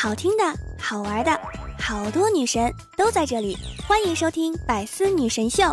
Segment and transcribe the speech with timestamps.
[0.00, 0.44] 好听的、
[0.78, 1.32] 好玩的，
[1.76, 5.64] 好多女神都在这里，欢迎收听《百思女神秀》。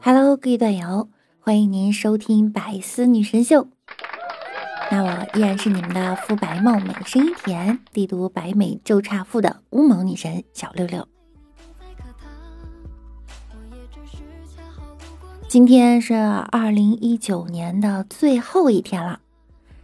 [0.00, 3.64] Hello，各位段友，欢迎您收听《百思女神秀》。
[4.90, 11.06] 那我依然是你们的肤白貌美、声音甜、帝都白美就差富的乌蒙女神小六六。
[15.54, 19.20] 今天是二零一九年的最后一天了，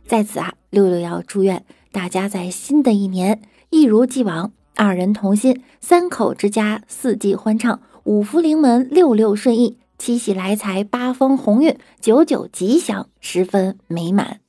[0.05, 14.41] 在此啊，六六要祝愿大家在新的一年一如既往，二人同心，三口之家四季欢畅，五福临门，六六顺意，七喜来财，八方鸿运，九九吉祥，十分美满。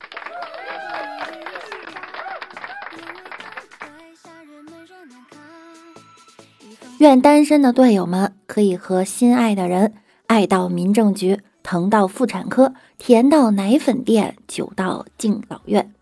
[6.98, 9.94] 愿单身的队友们可以和心爱的人
[10.32, 15.92] 爱到民政局，疼到妇产科，甜到奶粉店，酒到敬老院。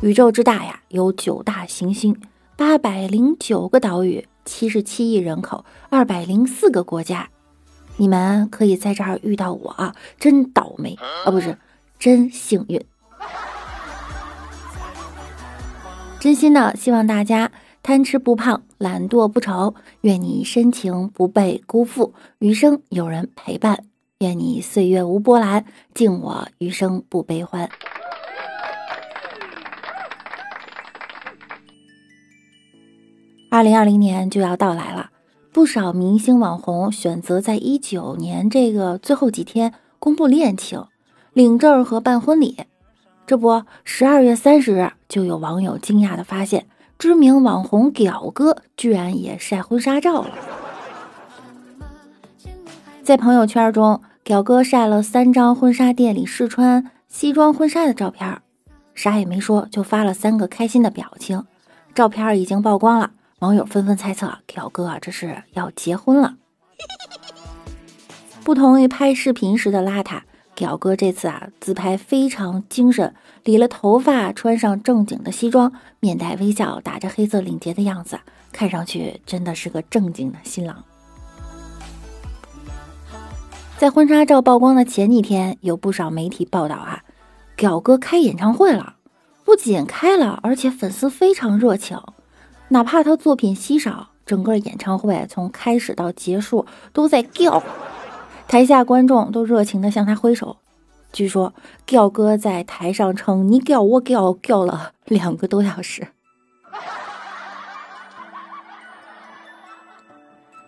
[0.00, 2.16] 宇宙之大呀，有九大行星，
[2.54, 7.28] 八百零九个岛屿，七十七亿人口，二百零四个国家。
[7.96, 11.58] 你们可以在这儿遇到我啊，真倒霉啊，不是，
[11.98, 12.80] 真幸运。
[16.20, 17.50] 真心的希望大家
[17.86, 19.74] 贪吃不胖，懒惰不愁。
[20.00, 23.84] 愿你深情不被辜负，余生有人陪伴。
[24.20, 27.68] 愿你岁月无波澜，敬我余生不悲欢。
[33.50, 35.10] 二零二零年就要到来了，
[35.52, 40.82] 不少明星网红选择在一九年这个最后几天公布恋情、
[41.34, 42.56] 领证和办婚礼。
[43.26, 46.66] 这不，十二月三十日，就有网友惊讶的发现，
[47.04, 50.30] 知名网红屌哥居然也晒婚纱照了。
[53.02, 58.40] 在朋友圈中，屌哥晒了三张婚纱店里试穿西装婚纱的照片，
[58.94, 61.44] 啥也没说，就发了三个开心的表情。
[61.94, 63.10] 照片已经曝光了，
[63.40, 66.36] 网友纷纷猜测，屌哥这是要结婚了。
[68.42, 70.22] 不同于拍视频时的邋遢。
[70.54, 78.18] 表哥这次啊，自拍非常精神，理了头发，穿上正经的西装，面带微笑，打着黑色领结的样子，
[78.52, 80.84] 看上去真的是个正经的新郎。
[83.76, 87.02] 在婚纱照曝光的前几天，有不少媒体报道啊，
[87.56, 88.94] 表哥开演唱会了，
[89.44, 92.00] 不仅开了，而且粉丝非常热情，
[92.68, 97.60] 哪怕他作品稀少，整个演唱会从开始到结束都在叫。
[98.46, 100.58] 台下观众都热情的向他挥手。
[101.12, 101.54] 据说，
[101.86, 106.08] 吊哥在台上称“你吊我吊”吊了两个多小时。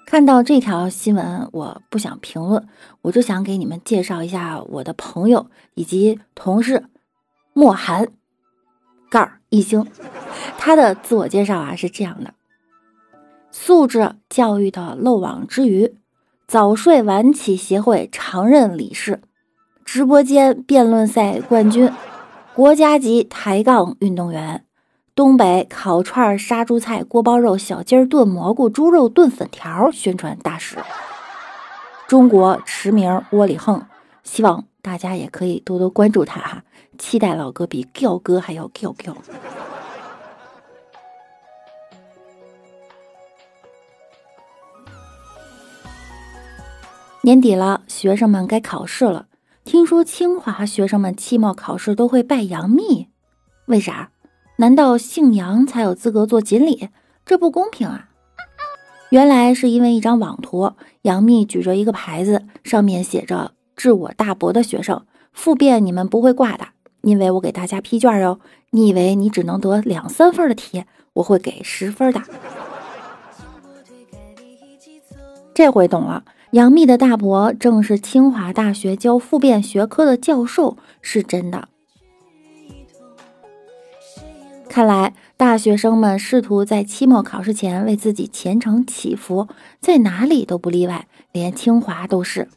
[0.05, 2.69] 看到这条新闻，我不想评论，
[3.03, 6.85] 我就想给你们介绍一下我的朋友以及同事
[7.53, 8.09] 莫寒
[9.11, 9.85] 盖儿一星。
[10.59, 12.35] 他的自我介绍啊是这样的：
[13.51, 15.97] 素质教育的漏网之鱼。
[16.47, 19.21] 早睡晚起协会常任理事，
[19.84, 21.91] 直播间辩论赛冠军，
[22.55, 24.65] 国家级抬杠运动员，
[25.17, 30.79] 东北烤串杀猪菜锅包肉小鸡儿炖蘑菇猪肉炖粉条宣传大使，
[32.07, 33.84] 中国驰名窝里横，
[34.23, 36.63] 希望大家也可以多多关注他哈，
[36.97, 39.17] 期待老哥比 Giao 哥还要 Giao。
[47.27, 49.27] 年底了，学生们该考试了。
[49.65, 53.09] 听说清华学生们期末考试都会拜杨幂，
[53.65, 54.13] 为啥？
[54.59, 56.89] 难道姓杨才有资格做锦鲤？
[57.25, 58.11] 这不公平啊！
[59.11, 65.05] 原来是因为一张网图，杨幂举着一个牌子，上面写着“致我大伯的学生”，
[65.35, 66.69] 复辩你们不会挂的，
[67.03, 68.39] 因为我给大家批卷哦。
[68.71, 70.84] 你以为你只能得两三分的题，
[71.15, 72.22] 我会给十分的。
[75.53, 76.22] 这回懂了。
[76.57, 81.69] 杨幂的大伯正是清华大学教复辩学科的教授，是真的。
[84.67, 89.49] 看来大学生们试图在期末考试前为自己前程祈福，
[89.83, 92.49] 在哪里都不例外，连清华都是。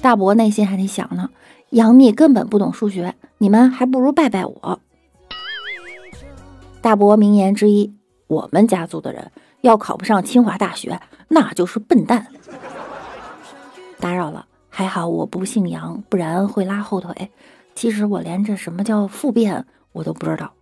[0.00, 1.30] 大伯内心还得想呢，
[1.70, 4.80] 杨幂根本不懂数学，你们还不如拜拜我。
[6.80, 7.94] 大伯名言之一：
[8.26, 9.30] 我们家族的人。
[9.66, 10.98] 要考不上清华大学，
[11.28, 12.26] 那就是笨蛋。
[13.98, 17.30] 打扰了，还好我不姓杨，不然会拉后腿。
[17.74, 20.52] 其实我连这什么叫复变我都不知道。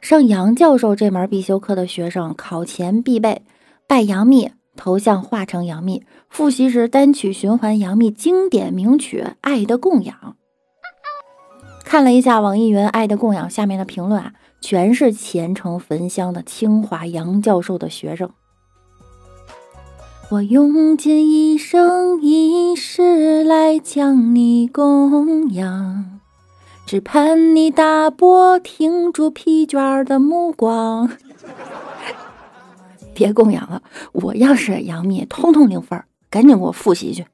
[0.00, 3.42] 上杨教授这门必修课的学生考前必备
[3.86, 10.16] 拜杨幂，头像画成杨幂，复习时单曲循环杨幂经典名曲《爱的供养》。
[11.84, 14.32] 看了一下网易云《爱的供养》下面的评论啊，
[14.62, 18.30] 全是虔诚焚香的清华杨教授的学生。
[20.30, 26.20] 我用尽一生一世来将你供养。
[26.86, 31.10] 只盼你大波停住疲倦的目光，
[33.14, 33.82] 别供养了！
[34.12, 37.24] 我要是杨幂，通通零分，赶紧给我复习去。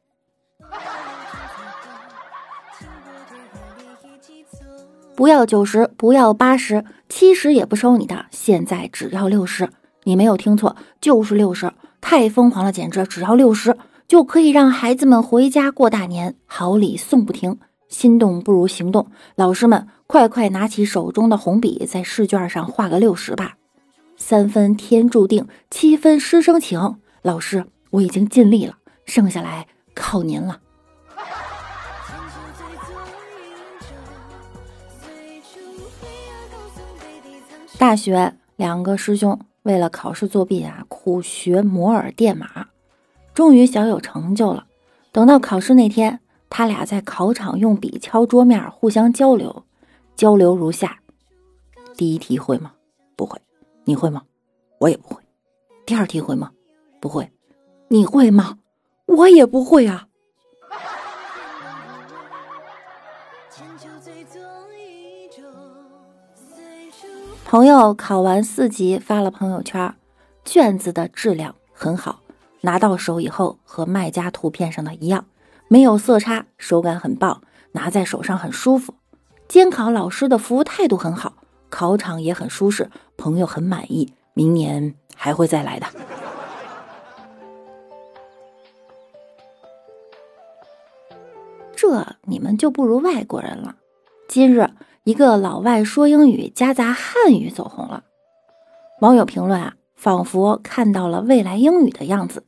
[5.18, 9.68] 不要九十，不要八十，七十也不收你的，现在只要六十。
[10.04, 13.04] 你没有听错，就是六十，太疯狂了，简直！
[13.04, 13.76] 只要六十
[14.06, 17.58] 就可以让孩子们回家过大年，好礼送不停。
[17.88, 23.56] 心动不如行动，老师们快快拿起手中的红笔，在试卷上画个六十吧。
[24.16, 27.00] 三分天注定，七分师生情。
[27.22, 29.66] 老师，我已经尽力了，剩下来
[29.96, 30.60] 靠您了。
[37.78, 42.68] 大学两个师兄为了考试作弊啊，苦学摩尔电码，
[43.32, 44.66] 终于小有成就了。
[45.12, 46.20] 等到考试那天。
[46.50, 49.64] 他俩在考场用笔敲桌面，互相交流。
[50.16, 50.98] 交流如下：
[51.94, 52.72] 第一题会吗？
[53.16, 53.38] 不会。
[53.84, 54.22] 你会吗？
[54.78, 55.22] 我也不会。
[55.84, 56.50] 第二题会吗？
[57.00, 57.30] 不会。
[57.88, 58.56] 你会吗？
[59.04, 60.07] 我也不会啊。
[67.50, 69.94] 朋友考完四级发了朋友圈，
[70.44, 72.20] 卷子的质量很好，
[72.60, 75.24] 拿到手以后和卖家图片上的一样。
[75.66, 77.40] 没有色差，手感很棒，
[77.72, 78.92] 拿在手上很舒服。
[79.48, 81.36] 监考老师的服务态度很好，
[81.70, 85.86] 考场也很舒适，朋友很满意，明年还会再来的。
[91.74, 93.74] 这你们就不如外国人了。
[94.28, 94.68] 今日
[95.04, 98.04] 一个老外说英语夹杂汉语走红了，
[99.00, 102.44] 网友评论啊，仿佛看到了未来英语的样子。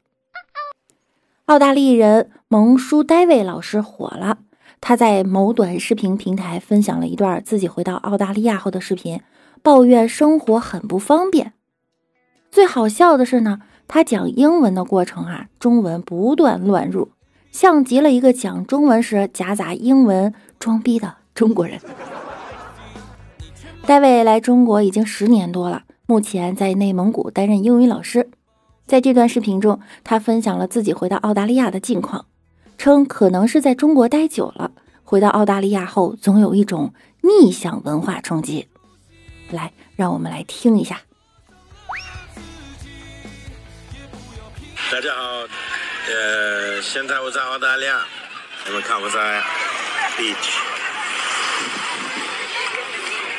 [1.46, 4.40] 澳大利人蒙舒戴维老师火了，
[4.82, 9.22] 他在某短视频平台分享了一段自己回到澳大利亚后的视频，
[9.62, 11.54] 抱怨生活很不方便。
[12.50, 17.12] 最好笑的是呢，他讲英文的过程啊，中文不断乱入，
[17.50, 21.80] 像极了一个讲中文时夹杂英文装逼的中国人。
[23.86, 28.28] 戴维来中国已经十年多了，目前在内蒙古担任英语老师。
[28.86, 32.26] 在这段视频中，他分享了自己回到澳大利亚的近况，
[32.76, 34.72] 称可能是在中国待久了，
[35.02, 36.92] 回到澳大利亚后总有一种
[37.22, 38.68] 逆向文化冲击。
[39.50, 41.00] 来，让我们来听一下。
[44.92, 45.22] 大家好，
[46.12, 48.02] 呃，现在我在澳大利亚，
[48.66, 49.40] 你们看我在
[50.18, 50.58] beach，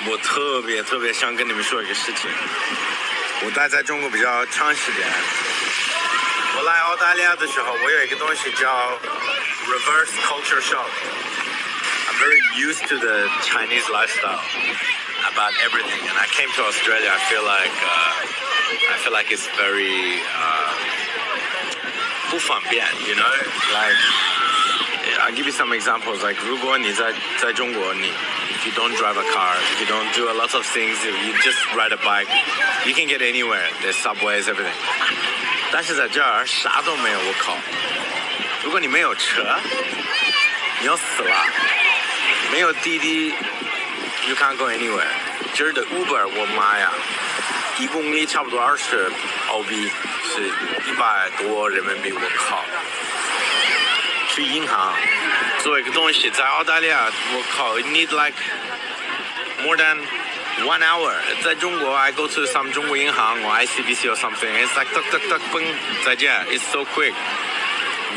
[0.08, 2.30] 我特别特别想跟你们说一个事情。
[3.44, 5.04] 我待在中国比较长时间。
[6.56, 8.98] 我来澳大利亚的时候，我有一个东西叫
[9.66, 14.40] reverse culture shock。I'm very used to the Chinese lifestyle
[15.32, 17.10] about everything, and I came to Australia.
[17.10, 20.72] I feel like uh, I feel like it's very uh,
[22.30, 23.30] 不方便, you know,
[23.72, 23.96] like.
[25.30, 26.22] I'll give you some examples.
[26.22, 30.66] Like, 如果你在在中国，你 if you don't drive a car, if you don't do a lot of
[30.66, 32.28] things, if you just ride a bike,
[32.84, 33.68] you can get anywhere.
[33.82, 34.74] There's subways, everything.
[35.72, 37.56] 但是在这儿啥都没有，我靠！
[38.62, 39.56] 如果你没有车，
[40.80, 41.46] 你要死了。
[42.52, 43.34] 没有滴滴，
[44.28, 45.06] you can't go anywhere。
[45.54, 46.92] 这儿的 Uber，我妈呀，
[47.78, 49.10] 一公里差不多二十
[49.48, 49.90] 澳币，
[50.24, 50.46] 是
[50.90, 52.64] 一百多人民币，我靠！
[54.30, 54.92] 去银行
[55.62, 58.34] 做一个东西，在澳大利亚，我靠，need like
[59.62, 59.98] more than
[60.64, 61.14] one hour。
[61.42, 65.62] 在中国，I go to some 中国银行或 ICBC or something，it's like 噔噔噔嘣，
[66.04, 67.12] 再见，it's so quick。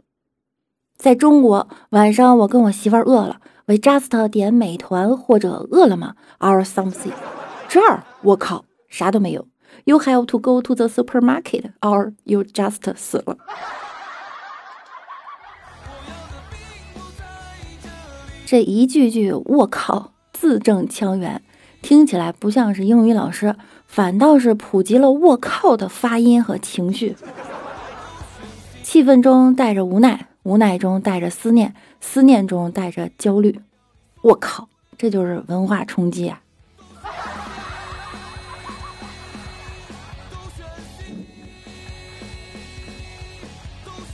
[0.97, 7.13] 在中国，晚上我跟我媳妇儿饿了，We just 点美团或者饿了么，or something。
[7.69, 9.47] 这儿我靠，啥都没有。
[9.85, 13.37] You have to go to the supermarket，or you just 死了。
[18.45, 21.41] 这一句句“我靠”字正腔圆，
[21.81, 23.55] 听起来不像是英语老师，
[23.87, 27.15] 反倒是普及了“我靠”的发音和情绪。
[28.83, 33.59] 气氛中带着无奈，无奈中带着思念，思念中带着焦虑。
[34.21, 36.41] 我靠，这就是文化冲击啊！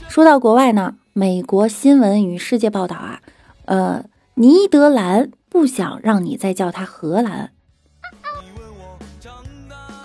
[0.08, 3.20] 说到国外呢，美国新闻与世界报道啊，
[3.66, 7.52] 呃，尼德兰不想让你再叫它荷兰。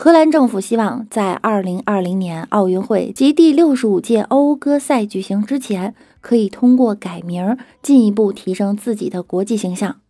[0.04, 10.02] 荷兰政府希望在2020年奥运会及第65届欧歌赛举行之前，可以通过改名进一步提升自己的国际形象。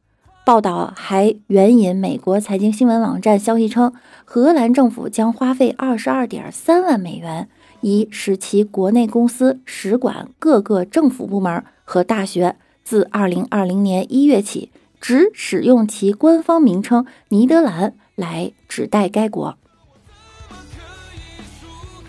[0.44, 3.94] 报道还援引美国财经新闻网站消息称，
[4.26, 7.48] 荷兰政府将花费22.3万美元。
[7.82, 19.56] 以使其国内公司、使馆、各个政府部门和大学自2020年1月起只使用其官方名称“尼德兰”来指代该国。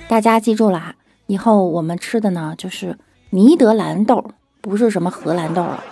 [0.06, 0.94] 大家记住了哈，
[1.26, 2.99] 以后我们吃的呢就是
[3.30, 5.82] 尼德兰豆，不是什么荷兰豆了。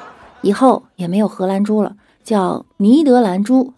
[0.43, 3.73] 以后也没有荷兰猪了，叫尼德兰猪。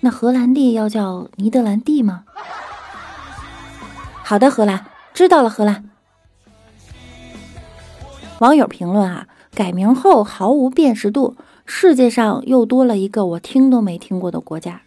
[0.00, 2.24] 那荷兰弟要叫尼德兰弟吗？
[4.22, 4.86] 好的，荷兰。
[5.14, 5.88] 知道了，荷兰
[8.40, 14.82] 网友评论啊，改名后毫无辨识度，世界上又多了一个我听都没听过的国家。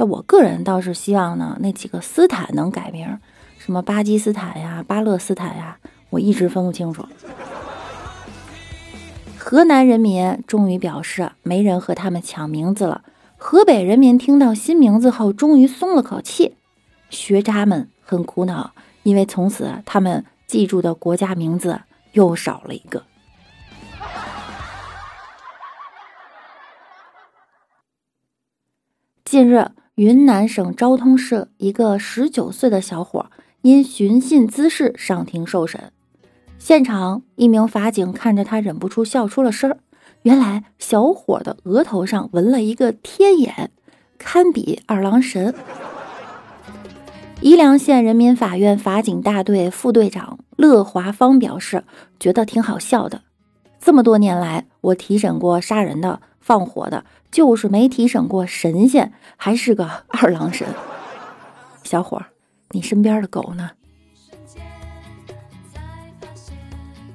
[0.00, 3.18] 但我个人倒是希望呢，那几个斯坦能改名，
[3.58, 5.76] 什么巴基斯坦呀、巴勒斯坦呀，
[6.10, 7.04] 我一直分不清楚。
[9.36, 13.02] 河南人民终于表示没人和他们抢名字了，
[13.36, 16.54] 河北人民听到新名字后终于松了口气，
[17.10, 18.70] 学渣们很苦恼。
[19.02, 21.80] 因为从此，他们记住的国家名字
[22.12, 23.02] 又少了一个。
[29.24, 33.26] 近日，云南省昭通市一个十九岁的小伙
[33.62, 35.90] 因寻衅滋事上庭受审，
[36.56, 39.78] 现场一名法警看着他，忍不住笑出了声儿。
[40.22, 43.72] 原来，小伙的额头上纹了一个天眼，
[44.18, 45.52] 堪比二郎神。
[47.40, 51.82] 宜良县人民法院法警大队副队长乐华芳表示，
[52.20, 53.22] 觉得挺好笑的。
[53.80, 60.66] 这么多年来，我提审过杀人的、放火的，就是没提审过神仙，还是个二郎神。
[61.84, 62.22] 小伙，
[62.70, 63.72] 你身边的狗呢？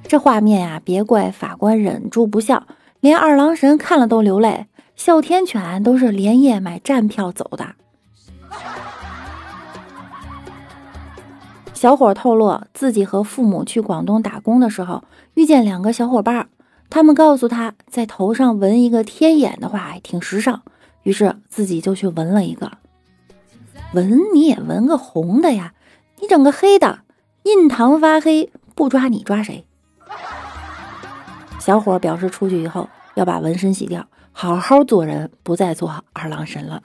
[0.04, 2.68] 这画面呀，别怪法官忍住不笑，
[3.00, 4.68] 连二郎神看了都流泪。
[4.96, 7.74] 哮天犬都是连夜买站票走的。
[11.74, 16.50] 小伙透露，自己和父母去广东打工的时候，遇见两个小伙伴，
[16.94, 20.62] 他们告诉他在头上纹一个天眼的话还挺时尚，
[21.02, 22.72] 于是自己就去纹了一个。
[23.96, 25.74] 纹你也纹个红的呀，
[26.22, 27.00] 你整个黑的，
[27.46, 29.66] 印堂发黑，不抓你抓谁？
[31.58, 36.84] 小伙表示出去以后要把纹身洗掉，好好做人，不再做二郎神了。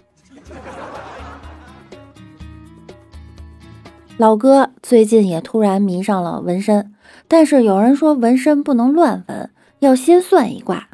[4.16, 6.94] 老哥最近也突然迷上了纹身，
[7.28, 9.50] 但是有人说纹身不能乱纹，
[9.80, 10.88] 要先算一卦。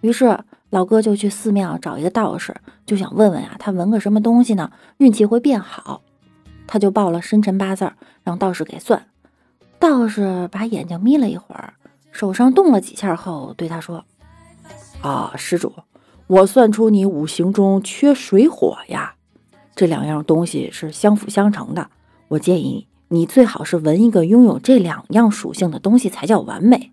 [0.00, 0.38] 于是
[0.70, 6.02] 老哥就去寺庙找一个道士，就想问问啊，他纹个什么东西呢，运气会变好。
[6.66, 7.92] 他就报了生辰八字，
[8.24, 9.06] 让道士给算。
[9.78, 11.74] 道士把眼睛眯了一会儿，
[12.10, 14.04] 手上动了几下后，对他说
[15.00, 15.72] ：“啊，施主，
[16.26, 19.14] 我算出你五行中缺水火呀，
[19.74, 21.88] 这两样东西是相辅相成的。”
[22.28, 26.92] 我建议你最好是纹一个拥有这两样属性的东西才叫完美。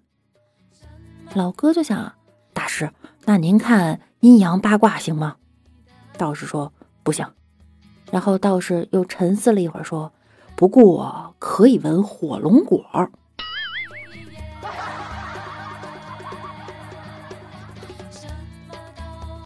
[1.34, 2.14] 老哥就想，
[2.54, 2.92] 大师，
[3.26, 5.36] 那您看阴阳八卦行吗？
[6.18, 6.72] 道士说
[7.02, 7.28] 不行。
[8.12, 10.12] 然后道士又沉思了一会儿，说
[10.56, 12.86] ：“不过可以纹火龙果。”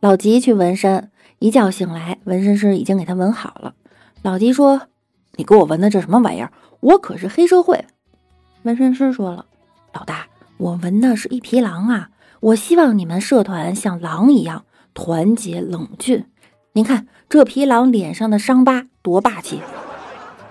[0.02, 3.74] 老吉去纹身，一觉醒来，纹身师已经给他纹好了。
[4.22, 4.88] 老吉说。
[5.40, 6.52] 你给我纹的这什么玩意儿？
[6.80, 7.86] 我可是黑社会。
[8.64, 9.46] 纹身师说了
[9.94, 10.28] ：“老大，
[10.58, 12.10] 我纹的是一匹狼啊！
[12.40, 16.26] 我希望你们社团像狼一样团结冷峻。
[16.74, 19.62] 您看这匹狼脸上的伤疤多霸气！”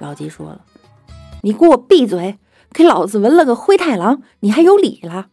[0.01, 0.61] 老吉说了
[1.43, 2.39] ：“你给我闭嘴！
[2.73, 5.29] 给老子纹了个灰太狼，你还有理了？”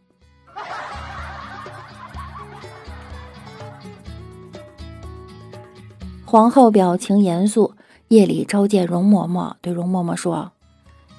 [6.24, 7.74] 皇后表情严肃。
[8.08, 10.52] 夜里召见容嬷嬷，对容嬷嬷说：“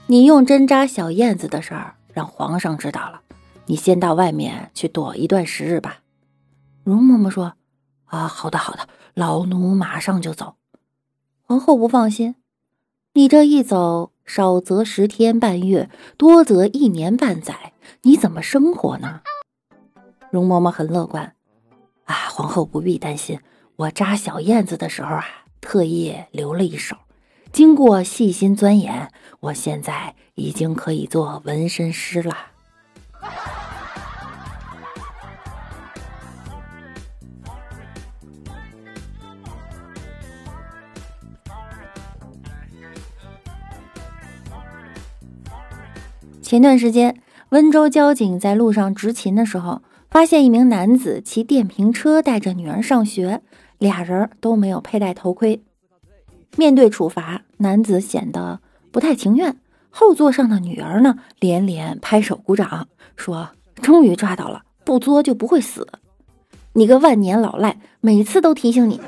[0.08, 3.22] 你用针扎小燕子的事儿让皇上知道了，
[3.68, 6.00] 你先到外面去躲一段时日吧。”
[6.84, 7.54] 容嬷嬷说
[8.06, 10.56] ：“啊，好的好的，老奴马上就走。”
[11.42, 12.36] 皇后不放心
[13.14, 19.22] ：“你这一走，少则十天半月，多则一年半载，你怎么生活呢？”
[20.32, 21.36] 容嬷嬷很乐观
[22.06, 23.40] ：“啊，皇后不必担心，
[23.78, 25.26] 我扎小燕子的时候啊，
[25.62, 26.96] 特意留了一手。”
[27.52, 32.36] 经过细心钻研，我现在已经可以做纹身师了。
[46.41, 53.41] 前段时间，温州交警在路上执勤的时候，发现一名男子骑电瓶车带着女儿上学，
[53.79, 55.63] 俩人都没有佩戴头盔。
[56.55, 59.58] 面对处罚，男子显得不太情愿。
[59.98, 62.86] 后座上的女儿呢，连连拍手鼓掌，
[63.16, 63.48] 说
[63.82, 65.88] ：“终于抓到了，不作就不会死。
[66.74, 69.00] 你个万年老赖，每次都提醒你。”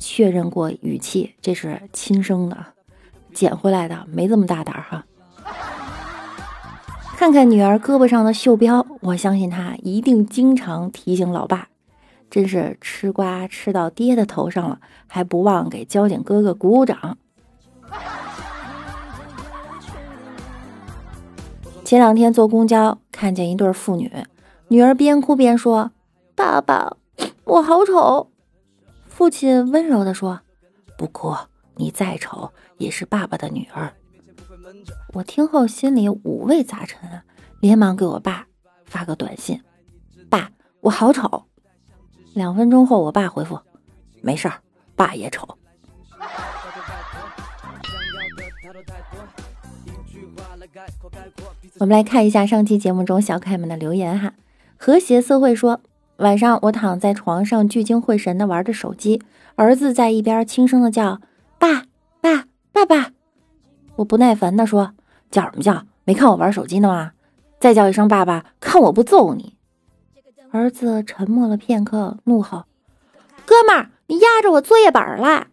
[0.00, 2.56] 确认过语气，这是亲生的，
[3.34, 5.04] 捡回来的，没这么大胆哈。
[7.18, 11.68] 看看女儿胳膊上的袖标，我相信她一定经常提醒老爸。
[12.30, 17.18] 真是吃瓜吃到爹的头上了，还不忘给交警哥哥鼓鼓掌。
[21.90, 24.24] 前两天坐公交，看见一对父女，
[24.68, 25.90] 女儿边哭边说
[26.36, 26.96] ：“爸爸，
[27.42, 28.30] 我好丑。”
[29.10, 30.40] 父亲温柔地说
[30.96, 31.34] ：“不哭，
[31.74, 33.92] 你再丑也是爸爸的女儿。”
[35.14, 37.24] 我听后心里五味杂陈啊，
[37.58, 38.46] 连忙给我爸
[38.84, 39.60] 发个短信
[40.30, 41.42] ：“爸，我好丑。”
[42.34, 43.58] 两分钟后，我爸回复
[44.22, 44.62] ：“没事儿，
[44.94, 45.58] 爸也丑。”
[51.80, 54.34] 我们来看一下上期节目中小可爱们的留言哈。
[54.76, 55.80] 和谐社会说
[56.18, 59.22] ：“晚上我躺在床上聚精会神的玩着手机，
[59.54, 61.22] 儿子在一边轻声的叫
[61.58, 61.84] 爸
[62.20, 63.12] 爸爸爸。”
[63.96, 64.92] 我不耐烦的说
[65.32, 65.86] ：“叫什么叫？
[66.04, 67.12] 没看我玩手机呢吗？
[67.58, 69.56] 再叫一声爸爸，看我不揍你！”
[70.52, 72.64] 儿子沉默了片刻，怒吼
[73.46, 75.46] ：“哥们儿，你压着我作业本啦！”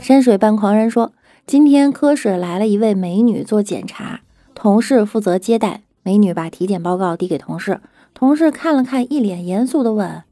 [0.00, 1.12] 山水半狂人说
[1.46, 4.20] ：“今天科室来了一位美女做检查，
[4.54, 5.82] 同事负责接待。
[6.02, 7.80] 美女把体检报告递给同事，
[8.12, 10.22] 同事看了看，一脸严肃的问：‘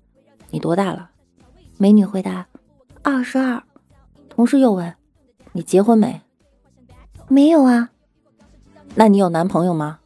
[0.51, 1.11] 你多大了？’
[1.79, 2.47] 美女回答
[3.03, 3.63] ：‘二十二。’
[4.29, 4.95] 同事又问
[5.53, 6.21] ：‘你结婚没
[7.29, 7.91] ？’‘没有啊。’
[8.95, 10.01] 那你有男朋友吗？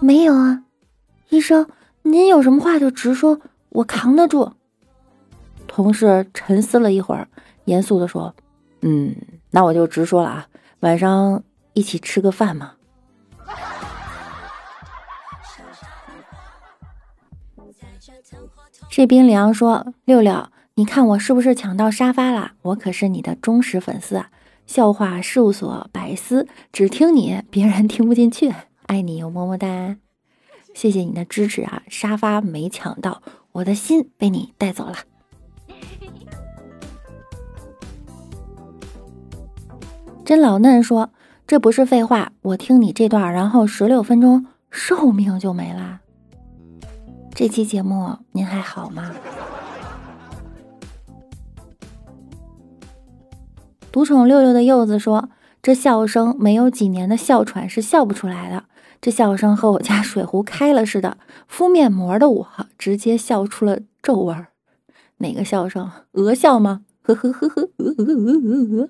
[0.00, 0.64] 没有啊，
[1.30, 1.66] 医生，
[2.02, 4.52] 您有什么话就直说，我扛得住。
[5.74, 7.26] 同事沉思了一会儿，
[7.64, 8.32] 严肃地说
[8.82, 9.12] ：“嗯，
[9.50, 10.46] 那我就直说了啊，
[10.80, 12.74] 晚上一起吃个饭嘛。
[18.88, 22.52] ”这冰凉说：“六六，你看我是不是抢到沙发了？
[22.62, 24.30] 我可是你的忠实粉丝啊。”
[24.66, 28.54] 笑话事务所百思，只听你，别人听不进去。
[28.86, 29.96] 爱你哟，么么哒！
[30.72, 31.82] 谢谢你的支持啊！
[31.88, 34.94] 沙发没抢到，我的心被你带走了。
[40.24, 41.10] 真老嫩说
[41.46, 46.00] ：“这不是废话，我听你这段，然后十六分钟寿命就没啦。”
[47.34, 49.12] 这期节目您还好吗？
[53.92, 55.28] 独宠六六的柚子说
[55.62, 58.64] ：“这笑声没有几年的哮喘是笑不出来的。
[59.02, 61.18] 这笑声和我家水壶开了似的。
[61.46, 64.46] 敷面膜的我直接笑出了皱纹。
[65.18, 65.90] 哪个笑声？
[66.12, 66.80] 鹅笑吗？
[67.02, 68.88] 呵呵呵呵，鹅鹅鹅鹅鹅。”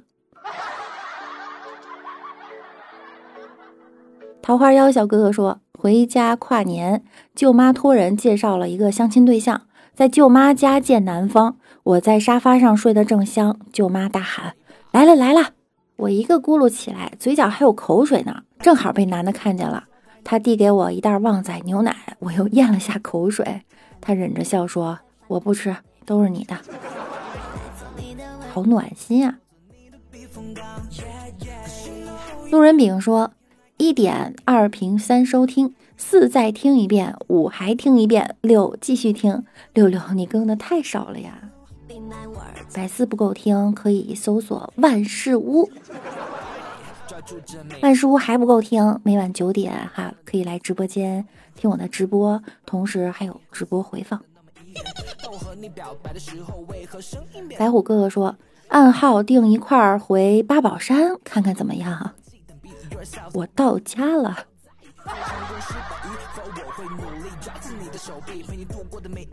[4.44, 7.02] 桃花妖小哥哥说：“回家跨年，
[7.34, 9.62] 舅妈托人介绍了一个相亲对象，
[9.94, 11.56] 在舅妈家见男方。
[11.82, 14.54] 我在沙发上睡得正香，舅妈大喊。”
[14.92, 15.52] 来了来了，
[15.96, 19.84] 我一个咕噜起来，嘴角还有口水呢，正好被男的看见了。
[20.22, 23.62] 他递给我一袋旺仔牛奶，我又咽了下口水。
[24.02, 26.54] 他忍着笑说：“我不吃，都是你的。”
[28.52, 29.38] 好暖心呀！
[32.50, 33.32] 路人丙说
[33.76, 39.44] ：“一点二评三收听，四再听一遍，五还听一遍，六继续听。
[39.72, 41.50] 六六，你更的太少了呀。”
[42.72, 45.68] 百思不够听，可以搜索万事屋。
[47.82, 54.20] 万事屋还不够听，每晚九点哈可以来直播间听我的直播，同时还有直播回放。
[57.58, 58.36] 白虎哥哥说
[58.68, 62.12] ：“暗号定一块儿回八宝山看看怎么样？”
[63.34, 64.46] 我到家了。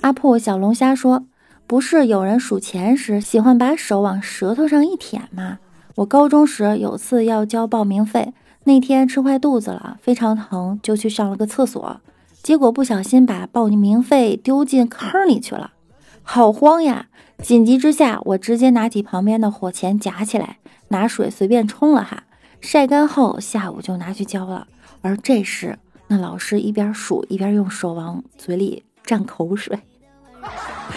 [0.02, 1.26] 阿破小龙虾说
[1.66, 5.60] ：“不是有人数钱时喜欢把手往舌头上一舔吗？
[5.96, 12.02] 我高中时有次要交报名费，那天吃坏肚子了，非常疼，就去上了个厕所，
[12.42, 15.72] 结果不小心把报名费丢进坑里去了，
[16.24, 17.08] 好慌呀！
[17.38, 20.58] 紧急之下，我直接拿起旁边的火钳夹起来，
[20.90, 22.24] 拿水随便冲了哈，
[22.62, 24.68] 晒干后下午就拿去浇了。
[25.02, 29.80] 而这时，那老师一边数一边用手往嘴里蘸口水。”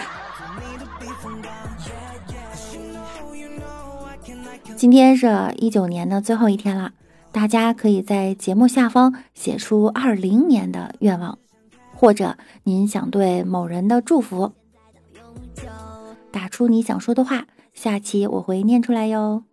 [4.77, 6.91] 今天是一九年的最后一天了，
[7.31, 11.39] 大家可以在节目下方写出二零年的愿望，
[11.95, 14.51] 或者您想对某人的祝福，
[16.31, 19.43] 打出你想说的话，下期我会念出来哟。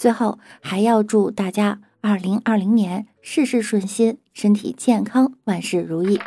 [0.00, 6.18] 最后还要祝大家二零二零年事事顺心，身体健康，万事如意。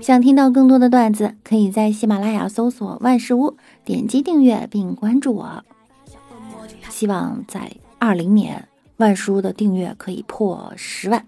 [0.00, 5.64] 想听到更多的段子，可以在喜马拉雅搜索“万事屋”，点击订阅并关注我。
[6.88, 11.26] 希望在二零年，万事屋的订阅可以破十万，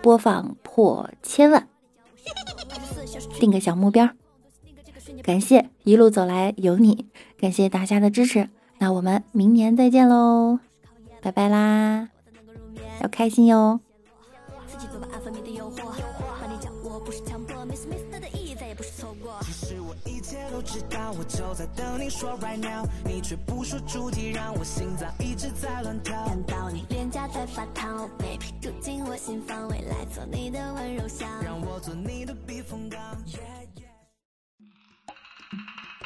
[0.00, 1.66] 播放破千万，
[3.40, 4.08] 定个小目标。
[5.22, 7.06] 感谢一路走来有你，
[7.38, 8.48] 感谢大家的支持。
[8.78, 10.58] 那我们明年再见喽，
[11.20, 12.08] 拜拜啦，
[13.02, 13.80] 要开心哟。
[21.12, 26.24] 我就在等你说 right now，你却不说主题，让我心脏一直在乱跳。
[26.24, 33.00] 看到你脸颊在发烫，baby 住进我心房，未来做你的温柔乡，让我做你的避风港。